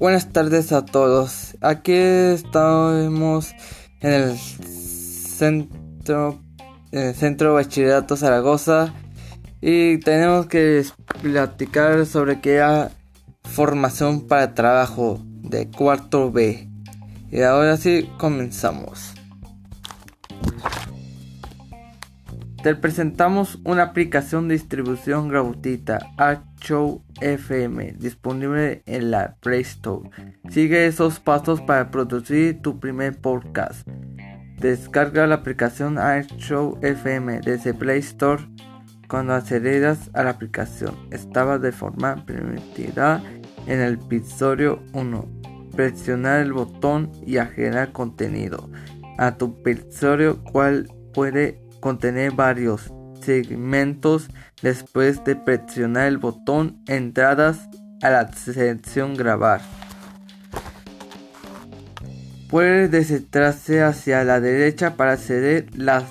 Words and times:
Buenas 0.00 0.32
tardes 0.32 0.72
a 0.72 0.86
todos. 0.86 1.58
Aquí 1.60 1.92
estamos 1.92 3.54
en 4.00 4.12
el 4.12 4.38
centro, 4.38 6.40
el 6.90 7.14
centro 7.14 7.52
Bachillerato 7.52 8.16
Zaragoza 8.16 8.94
y 9.60 9.98
tenemos 9.98 10.46
que 10.46 10.86
platicar 11.20 12.06
sobre 12.06 12.40
qué 12.40 12.54
era 12.54 12.92
formación 13.44 14.26
para 14.26 14.54
trabajo 14.54 15.20
de 15.24 15.68
cuarto 15.68 16.32
B. 16.32 16.66
Y 17.30 17.42
ahora 17.42 17.76
sí 17.76 18.08
comenzamos. 18.16 19.19
Te 22.62 22.74
presentamos 22.74 23.58
una 23.64 23.84
aplicación 23.84 24.46
de 24.46 24.52
distribución 24.52 25.28
gratuita, 25.28 25.98
Show 26.60 27.02
FM, 27.22 27.92
disponible 27.98 28.82
en 28.84 29.10
la 29.10 29.36
Play 29.40 29.62
Store. 29.62 30.10
Sigue 30.50 30.84
esos 30.84 31.20
pasos 31.20 31.62
para 31.62 31.90
producir 31.90 32.60
tu 32.60 32.78
primer 32.78 33.18
podcast. 33.18 33.88
Descarga 34.58 35.26
la 35.26 35.36
aplicación 35.36 35.96
Show 36.36 36.78
FM 36.82 37.40
desde 37.40 37.72
Play 37.72 38.00
Store. 38.00 38.46
Cuando 39.08 39.32
accedas 39.32 40.10
a 40.12 40.22
la 40.22 40.30
aplicación, 40.30 40.94
estaba 41.10 41.58
de 41.58 41.72
forma 41.72 42.26
permitida 42.26 43.22
en 43.66 43.80
el 43.80 43.94
episodio 43.94 44.82
1. 44.92 45.28
Presionar 45.74 46.40
el 46.40 46.52
botón 46.52 47.10
y 47.26 47.38
a 47.38 47.46
generar 47.46 47.92
contenido 47.92 48.68
a 49.16 49.38
tu 49.38 49.56
episodio, 49.64 50.44
cual 50.44 50.92
puede 51.14 51.69
contener 51.80 52.32
varios 52.32 52.92
segmentos 53.20 54.28
después 54.62 55.24
de 55.24 55.36
presionar 55.36 56.06
el 56.08 56.18
botón 56.18 56.82
entradas 56.86 57.68
a 58.02 58.10
la 58.10 58.32
sección 58.32 59.14
grabar. 59.14 59.60
Puede 62.48 62.88
deslizarse 62.88 63.82
hacia 63.82 64.24
la 64.24 64.40
derecha 64.40 64.96
para 64.96 65.12
acceder 65.12 65.68
las 65.76 66.04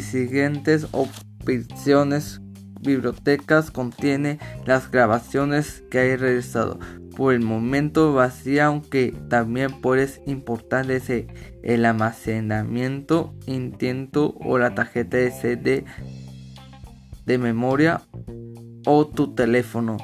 siguientes 0.00 0.86
opciones. 0.92 2.39
Bibliotecas 2.80 3.70
contiene 3.70 4.38
las 4.66 4.90
grabaciones 4.90 5.82
que 5.90 5.98
hay 5.98 6.16
realizado. 6.16 6.78
Por 7.16 7.34
el 7.34 7.40
momento 7.40 8.14
vacía, 8.14 8.66
aunque 8.66 9.14
también 9.28 9.80
puedes 9.80 10.20
importar 10.26 10.86
desde 10.86 11.26
el 11.62 11.84
almacenamiento, 11.84 13.34
intento 13.46 14.34
o 14.40 14.58
la 14.58 14.74
tarjeta 14.74 15.18
SD 15.18 15.84
de 17.26 17.38
memoria 17.38 18.02
o 18.86 19.06
tu 19.06 19.34
teléfono 19.34 19.98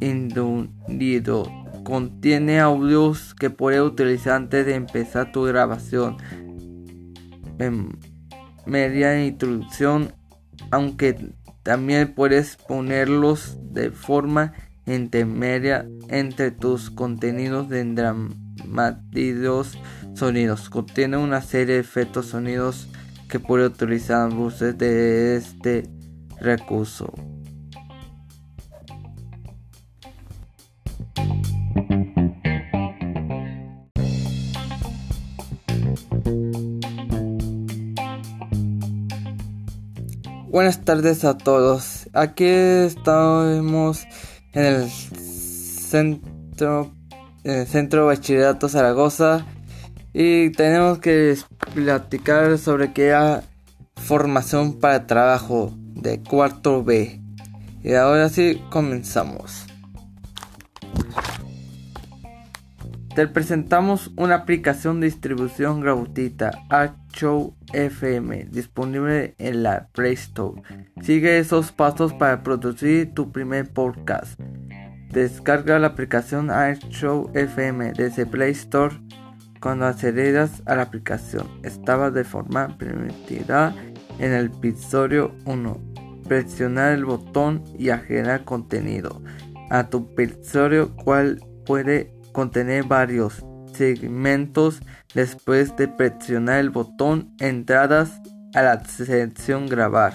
inducido 0.00 1.50
contiene 1.88 2.60
audios 2.60 3.34
que 3.34 3.48
puedes 3.48 3.80
utilizar 3.80 4.34
antes 4.34 4.66
de 4.66 4.74
empezar 4.74 5.32
tu 5.32 5.44
grabación. 5.44 6.18
En 7.58 7.98
media 8.66 9.24
introducción, 9.24 10.12
aunque 10.70 11.32
también 11.68 12.14
puedes 12.14 12.56
ponerlos 12.56 13.58
de 13.74 13.90
forma 13.90 14.54
intermedia 14.86 15.86
entre 16.08 16.50
tus 16.50 16.88
contenidos 16.90 17.68
de 17.68 17.84
dramatidos 17.84 19.78
sonidos. 20.14 20.70
Contiene 20.70 21.18
una 21.18 21.42
serie 21.42 21.74
de 21.74 21.80
efectos 21.80 22.28
sonidos 22.28 22.88
que 23.28 23.38
puede 23.38 23.66
utilizar 23.66 24.32
voces 24.32 24.78
de 24.78 25.36
este 25.36 25.90
recurso. 26.40 27.12
Buenas 40.50 40.82
tardes 40.82 41.26
a 41.26 41.36
todos. 41.36 42.08
Aquí 42.14 42.46
estamos 42.46 44.06
en 44.54 44.64
el 44.64 44.90
centro, 44.90 46.90
el 47.44 47.66
centro 47.66 48.06
Bachillerato 48.06 48.70
Zaragoza 48.70 49.44
y 50.14 50.50
tenemos 50.52 51.00
que 51.00 51.36
platicar 51.74 52.56
sobre 52.56 52.94
qué 52.94 53.08
era 53.08 53.42
formación 53.96 54.80
para 54.80 55.06
trabajo 55.06 55.74
de 55.76 56.22
cuarto 56.22 56.82
B. 56.82 57.20
Y 57.84 57.92
ahora 57.92 58.30
sí 58.30 58.58
comenzamos. 58.70 59.66
Te 63.18 63.26
presentamos 63.26 64.12
una 64.16 64.36
aplicación 64.36 65.00
de 65.00 65.08
distribución 65.08 65.80
gratuita, 65.80 66.52
Show 67.12 67.52
FM, 67.72 68.44
disponible 68.44 69.34
en 69.38 69.64
la 69.64 69.88
Play 69.88 70.12
Store. 70.12 70.62
Sigue 71.02 71.40
esos 71.40 71.72
pasos 71.72 72.14
para 72.14 72.44
producir 72.44 73.12
tu 73.14 73.32
primer 73.32 73.72
podcast. 73.72 74.38
Descarga 75.10 75.80
la 75.80 75.88
aplicación 75.88 76.48
Show 76.90 77.32
FM 77.34 77.94
desde 77.94 78.24
Play 78.24 78.52
Store. 78.52 78.94
Cuando 79.60 79.86
accedas 79.86 80.62
a 80.66 80.76
la 80.76 80.82
aplicación, 80.82 81.48
estaba 81.64 82.12
de 82.12 82.22
forma 82.22 82.78
permitida 82.78 83.74
en 84.20 84.30
el 84.32 84.46
episodio 84.46 85.34
1 85.44 85.76
presionar 86.28 86.92
el 86.92 87.04
botón 87.04 87.64
y 87.76 87.90
a 87.90 87.98
generar 87.98 88.44
contenido 88.44 89.20
a 89.70 89.88
tu 89.88 90.08
episodio 90.16 90.94
cual 90.94 91.42
puede 91.66 92.16
contener 92.38 92.84
varios 92.84 93.44
segmentos 93.74 94.80
después 95.12 95.76
de 95.76 95.88
presionar 95.88 96.60
el 96.60 96.70
botón 96.70 97.34
entradas 97.40 98.12
a 98.54 98.62
la 98.62 98.84
sección 98.84 99.66
grabar. 99.66 100.12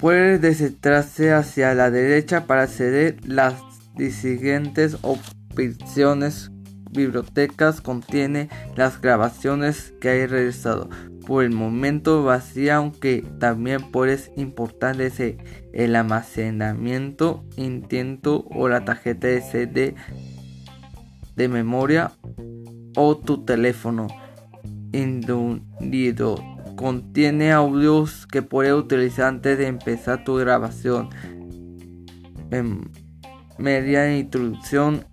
Puede 0.00 0.38
deslizarse 0.38 1.34
hacia 1.34 1.74
la 1.74 1.90
derecha 1.90 2.46
para 2.46 2.62
acceder 2.62 3.18
las 3.26 3.56
siguientes 3.98 4.96
opciones. 5.02 6.50
Bibliotecas 6.96 7.80
contiene 7.80 8.48
las 8.74 9.00
grabaciones 9.00 9.94
que 10.00 10.08
hay 10.08 10.26
realizado 10.26 10.88
por 11.26 11.44
el 11.44 11.50
momento 11.50 12.24
vacía, 12.24 12.76
aunque 12.76 13.24
también 13.38 13.90
puedes 13.90 14.30
importar 14.36 14.96
el 15.00 15.96
almacenamiento, 15.96 17.44
intento 17.56 18.44
o 18.50 18.68
la 18.68 18.84
tarjeta 18.84 19.28
SD 19.28 19.94
de 21.36 21.48
memoria 21.48 22.12
o 22.96 23.16
tu 23.16 23.44
teléfono 23.44 24.06
inducido 24.92 26.36
contiene 26.76 27.52
audios 27.52 28.26
que 28.26 28.42
puedes 28.42 28.72
utilizar 28.72 29.26
antes 29.26 29.58
de 29.58 29.66
empezar 29.66 30.24
tu 30.24 30.34
grabación. 30.36 31.08
En 32.50 32.90
media 33.58 34.16
introducción, 34.16 35.04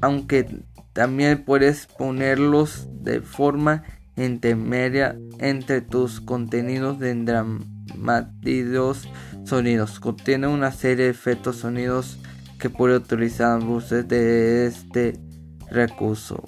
aunque 0.00 0.62
también 0.94 1.44
puedes 1.44 1.86
ponerlos 1.86 2.88
de 3.02 3.20
forma 3.20 3.82
intermedia 4.16 5.18
entre 5.40 5.80
tus 5.80 6.20
contenidos 6.20 7.00
de 7.00 7.14
dramatidos 7.14 9.08
sonidos. 9.44 9.98
Contiene 9.98 10.46
una 10.46 10.70
serie 10.72 11.06
de 11.06 11.10
efectos 11.10 11.56
sonidos 11.56 12.18
que 12.58 12.70
puede 12.70 12.96
utilizar 12.96 13.60
voces 13.60 14.06
de 14.06 14.66
este 14.66 15.18
recurso. 15.68 16.42